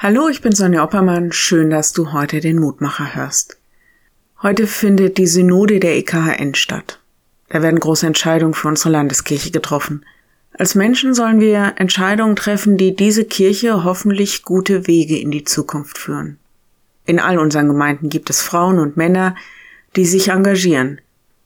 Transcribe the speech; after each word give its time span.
Hallo, 0.00 0.28
ich 0.28 0.42
bin 0.42 0.52
Sonja 0.52 0.84
Oppermann. 0.84 1.32
Schön, 1.32 1.70
dass 1.70 1.92
du 1.92 2.12
heute 2.12 2.38
den 2.38 2.60
Mutmacher 2.60 3.16
hörst. 3.16 3.58
Heute 4.40 4.68
findet 4.68 5.18
die 5.18 5.26
Synode 5.26 5.80
der 5.80 5.96
EKHN 5.96 6.54
statt. 6.54 7.00
Da 7.48 7.62
werden 7.62 7.80
große 7.80 8.06
Entscheidungen 8.06 8.54
für 8.54 8.68
unsere 8.68 8.90
Landeskirche 8.90 9.50
getroffen. 9.50 10.06
Als 10.56 10.76
Menschen 10.76 11.14
sollen 11.14 11.40
wir 11.40 11.74
Entscheidungen 11.78 12.36
treffen, 12.36 12.76
die 12.76 12.94
diese 12.94 13.24
Kirche 13.24 13.82
hoffentlich 13.82 14.44
gute 14.44 14.86
Wege 14.86 15.18
in 15.18 15.32
die 15.32 15.42
Zukunft 15.42 15.98
führen. 15.98 16.38
In 17.04 17.18
all 17.18 17.36
unseren 17.36 17.66
Gemeinden 17.66 18.08
gibt 18.08 18.30
es 18.30 18.40
Frauen 18.40 18.78
und 18.78 18.96
Männer, 18.96 19.34
die 19.96 20.06
sich 20.06 20.28
engagieren. 20.28 21.00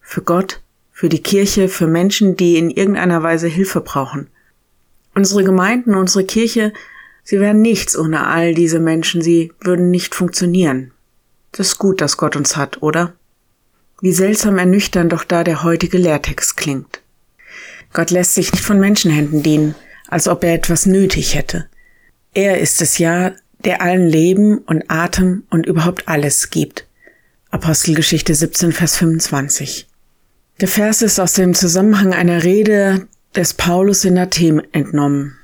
Für 0.00 0.22
Gott, 0.22 0.60
für 0.92 1.08
die 1.08 1.20
Kirche, 1.20 1.68
für 1.68 1.88
Menschen, 1.88 2.36
die 2.36 2.58
in 2.58 2.70
irgendeiner 2.70 3.24
Weise 3.24 3.48
Hilfe 3.48 3.80
brauchen. 3.80 4.28
Unsere 5.16 5.42
Gemeinden, 5.42 5.96
unsere 5.96 6.24
Kirche 6.24 6.72
Sie 7.28 7.40
wären 7.40 7.60
nichts 7.60 7.98
ohne 7.98 8.28
all 8.28 8.54
diese 8.54 8.78
Menschen, 8.78 9.20
sie 9.20 9.52
würden 9.58 9.90
nicht 9.90 10.14
funktionieren. 10.14 10.92
Das 11.50 11.66
ist 11.66 11.78
gut, 11.78 12.00
dass 12.00 12.18
Gott 12.18 12.36
uns 12.36 12.56
hat, 12.56 12.84
oder? 12.84 13.14
Wie 14.00 14.12
seltsam 14.12 14.58
ernüchternd 14.58 15.12
doch 15.12 15.24
da 15.24 15.42
der 15.42 15.64
heutige 15.64 15.98
Lehrtext 15.98 16.56
klingt. 16.56 17.02
Gott 17.92 18.12
lässt 18.12 18.34
sich 18.34 18.52
nicht 18.52 18.62
von 18.62 18.78
Menschenhänden 18.78 19.42
dienen, 19.42 19.74
als 20.06 20.28
ob 20.28 20.44
er 20.44 20.54
etwas 20.54 20.86
nötig 20.86 21.34
hätte. 21.34 21.66
Er 22.32 22.60
ist 22.60 22.80
es 22.80 22.98
ja, 22.98 23.32
der 23.64 23.82
allen 23.82 24.06
Leben 24.06 24.58
und 24.58 24.84
Atem 24.88 25.42
und 25.50 25.66
überhaupt 25.66 26.06
alles 26.06 26.50
gibt. 26.50 26.86
Apostelgeschichte 27.50 28.36
17, 28.36 28.70
Vers 28.70 28.98
25. 28.98 29.88
Der 30.60 30.68
Vers 30.68 31.02
ist 31.02 31.18
aus 31.18 31.32
dem 31.32 31.54
Zusammenhang 31.54 32.12
einer 32.12 32.44
Rede 32.44 33.08
des 33.34 33.52
Paulus 33.52 34.04
in 34.04 34.16
Athen 34.16 34.62
entnommen. 34.72 35.36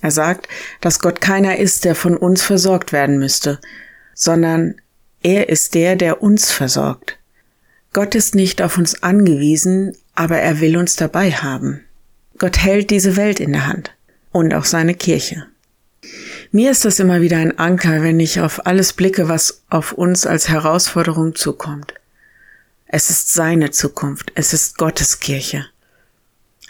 Er 0.00 0.10
sagt, 0.10 0.48
dass 0.80 1.00
Gott 1.00 1.20
keiner 1.20 1.58
ist, 1.58 1.84
der 1.84 1.94
von 1.94 2.16
uns 2.16 2.42
versorgt 2.42 2.92
werden 2.92 3.18
müsste, 3.18 3.58
sondern 4.14 4.76
er 5.22 5.48
ist 5.48 5.74
der, 5.74 5.96
der 5.96 6.22
uns 6.22 6.52
versorgt. 6.52 7.18
Gott 7.92 8.14
ist 8.14 8.34
nicht 8.34 8.62
auf 8.62 8.78
uns 8.78 9.02
angewiesen, 9.02 9.96
aber 10.14 10.38
er 10.38 10.60
will 10.60 10.76
uns 10.76 10.96
dabei 10.96 11.32
haben. 11.32 11.84
Gott 12.38 12.58
hält 12.58 12.90
diese 12.90 13.16
Welt 13.16 13.40
in 13.40 13.52
der 13.52 13.66
Hand 13.66 13.92
und 14.30 14.54
auch 14.54 14.64
seine 14.64 14.94
Kirche. 14.94 15.46
Mir 16.52 16.70
ist 16.70 16.84
das 16.84 17.00
immer 17.00 17.20
wieder 17.20 17.38
ein 17.38 17.58
Anker, 17.58 18.02
wenn 18.02 18.20
ich 18.20 18.40
auf 18.40 18.66
alles 18.66 18.92
blicke, 18.92 19.28
was 19.28 19.62
auf 19.68 19.92
uns 19.92 20.26
als 20.26 20.48
Herausforderung 20.48 21.34
zukommt. 21.34 21.94
Es 22.86 23.10
ist 23.10 23.34
seine 23.34 23.70
Zukunft, 23.70 24.32
es 24.34 24.52
ist 24.52 24.78
Gottes 24.78 25.20
Kirche. 25.20 25.66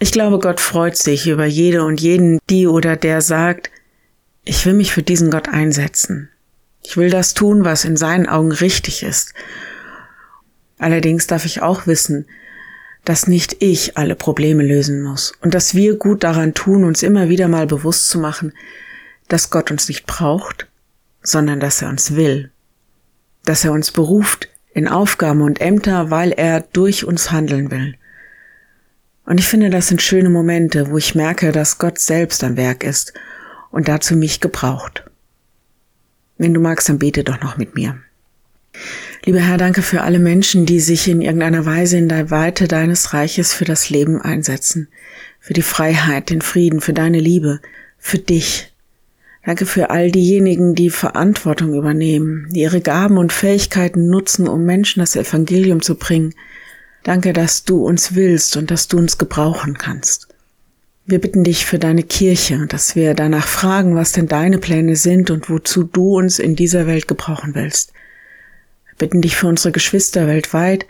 Ich 0.00 0.12
glaube, 0.12 0.38
Gott 0.38 0.60
freut 0.60 0.96
sich 0.96 1.26
über 1.26 1.44
jede 1.44 1.84
und 1.84 2.00
jeden, 2.00 2.38
die 2.48 2.66
oder 2.66 2.96
der 2.96 3.20
sagt, 3.20 3.70
ich 4.44 4.64
will 4.64 4.74
mich 4.74 4.92
für 4.92 5.02
diesen 5.02 5.30
Gott 5.30 5.48
einsetzen. 5.48 6.30
Ich 6.84 6.96
will 6.96 7.10
das 7.10 7.34
tun, 7.34 7.64
was 7.64 7.84
in 7.84 7.96
seinen 7.96 8.28
Augen 8.28 8.52
richtig 8.52 9.02
ist. 9.02 9.34
Allerdings 10.78 11.26
darf 11.26 11.44
ich 11.44 11.62
auch 11.62 11.86
wissen, 11.86 12.26
dass 13.04 13.26
nicht 13.26 13.56
ich 13.60 13.96
alle 13.96 14.14
Probleme 14.14 14.62
lösen 14.62 15.02
muss 15.02 15.32
und 15.42 15.54
dass 15.54 15.74
wir 15.74 15.96
gut 15.96 16.22
daran 16.22 16.54
tun, 16.54 16.84
uns 16.84 17.02
immer 17.02 17.28
wieder 17.28 17.48
mal 17.48 17.66
bewusst 17.66 18.08
zu 18.08 18.18
machen, 18.18 18.52
dass 19.28 19.50
Gott 19.50 19.70
uns 19.70 19.88
nicht 19.88 20.06
braucht, 20.06 20.68
sondern 21.22 21.58
dass 21.58 21.82
er 21.82 21.88
uns 21.88 22.14
will, 22.14 22.50
dass 23.44 23.64
er 23.64 23.72
uns 23.72 23.90
beruft 23.90 24.48
in 24.72 24.86
Aufgaben 24.86 25.42
und 25.42 25.60
Ämter, 25.60 26.10
weil 26.10 26.32
er 26.32 26.60
durch 26.60 27.04
uns 27.04 27.32
handeln 27.32 27.70
will. 27.70 27.96
Und 29.28 29.38
ich 29.38 29.46
finde, 29.46 29.68
das 29.68 29.88
sind 29.88 30.00
schöne 30.00 30.30
Momente, 30.30 30.90
wo 30.90 30.96
ich 30.96 31.14
merke, 31.14 31.52
dass 31.52 31.76
Gott 31.76 31.98
selbst 31.98 32.42
am 32.42 32.56
Werk 32.56 32.82
ist 32.82 33.12
und 33.70 33.86
dazu 33.86 34.16
mich 34.16 34.40
gebraucht. 34.40 35.04
Wenn 36.38 36.54
du 36.54 36.60
magst, 36.60 36.88
dann 36.88 36.98
bete 36.98 37.24
doch 37.24 37.42
noch 37.42 37.58
mit 37.58 37.74
mir. 37.74 37.98
Lieber 39.26 39.40
Herr, 39.40 39.58
danke 39.58 39.82
für 39.82 40.00
alle 40.00 40.18
Menschen, 40.18 40.64
die 40.64 40.80
sich 40.80 41.08
in 41.08 41.20
irgendeiner 41.20 41.66
Weise 41.66 41.98
in 41.98 42.08
der 42.08 42.30
Weite 42.30 42.68
deines 42.68 43.12
Reiches 43.12 43.52
für 43.52 43.66
das 43.66 43.90
Leben 43.90 44.18
einsetzen, 44.18 44.88
für 45.40 45.52
die 45.52 45.60
Freiheit, 45.60 46.30
den 46.30 46.40
Frieden, 46.40 46.80
für 46.80 46.94
deine 46.94 47.20
Liebe, 47.20 47.60
für 47.98 48.18
dich. 48.18 48.72
Danke 49.44 49.66
für 49.66 49.90
all 49.90 50.10
diejenigen, 50.10 50.74
die 50.74 50.88
Verantwortung 50.88 51.74
übernehmen, 51.74 52.48
die 52.52 52.60
ihre 52.60 52.80
Gaben 52.80 53.18
und 53.18 53.34
Fähigkeiten 53.34 54.08
nutzen, 54.08 54.48
um 54.48 54.64
Menschen 54.64 55.00
das 55.00 55.16
Evangelium 55.16 55.82
zu 55.82 55.96
bringen, 55.96 56.32
Danke, 57.02 57.32
dass 57.32 57.64
du 57.64 57.86
uns 57.86 58.14
willst 58.14 58.56
und 58.56 58.70
dass 58.70 58.88
du 58.88 58.98
uns 58.98 59.18
gebrauchen 59.18 59.78
kannst. 59.78 60.28
Wir 61.06 61.20
bitten 61.20 61.42
dich 61.42 61.64
für 61.64 61.78
deine 61.78 62.02
Kirche, 62.02 62.66
dass 62.68 62.94
wir 62.94 63.14
danach 63.14 63.46
fragen, 63.46 63.96
was 63.96 64.12
denn 64.12 64.28
deine 64.28 64.58
Pläne 64.58 64.94
sind 64.94 65.30
und 65.30 65.48
wozu 65.48 65.84
du 65.84 66.18
uns 66.18 66.38
in 66.38 66.54
dieser 66.54 66.86
Welt 66.86 67.08
gebrauchen 67.08 67.54
willst. 67.54 67.92
Wir 68.88 68.96
bitten 68.98 69.22
dich 69.22 69.34
für 69.36 69.46
unsere 69.46 69.72
Geschwister 69.72 70.26
weltweit, 70.26 70.86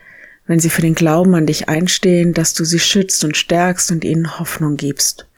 wenn 0.48 0.58
sie 0.58 0.70
für 0.70 0.82
den 0.82 0.96
Glauben 0.96 1.36
an 1.36 1.46
dich 1.46 1.68
einstehen, 1.68 2.34
dass 2.34 2.54
du 2.54 2.64
sie 2.64 2.80
schützt 2.80 3.22
und 3.22 3.36
stärkst 3.36 3.92
und 3.92 4.04
ihnen 4.04 4.40
Hoffnung 4.40 4.76
gibst. 4.76 5.28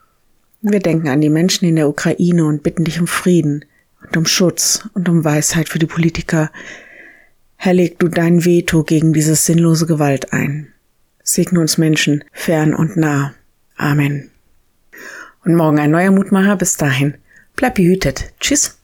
Wir 0.63 0.81
denken 0.81 1.09
an 1.09 1.21
die 1.21 1.31
Menschen 1.31 1.69
in 1.69 1.77
der 1.77 1.89
Ukraine 1.89 2.47
und 2.47 2.63
bitten 2.63 2.85
dich 2.85 3.01
um 3.01 3.07
Frieden 3.07 3.65
und 4.03 4.17
um 4.17 4.25
Schutz 4.25 4.89
und 4.95 5.09
um 5.09 5.25
Weisheit 5.25 5.69
für 5.69 5.79
die 5.79 5.87
Politiker, 5.87 6.51
Herr, 7.63 7.75
leg 7.75 7.99
du 7.99 8.09
dein 8.09 8.47
Veto 8.47 8.85
gegen 8.85 9.13
diese 9.13 9.35
sinnlose 9.35 9.85
Gewalt 9.85 10.33
ein. 10.33 10.73
Segne 11.23 11.61
uns 11.61 11.77
Menschen, 11.77 12.25
fern 12.33 12.73
und 12.73 12.97
nah. 12.97 13.35
Amen. 13.77 14.31
Und 15.45 15.57
morgen 15.57 15.79
ein 15.79 15.91
neuer 15.91 16.11
Mutmacher. 16.11 16.57
Bis 16.57 16.79
dahin. 16.79 17.19
Bleib 17.57 17.75
behütet. 17.75 18.33
Tschüss. 18.41 18.80